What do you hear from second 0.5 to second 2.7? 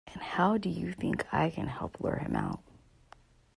do you think I can help lure him out?